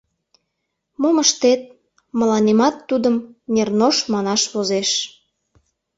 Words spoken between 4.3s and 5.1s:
возеш...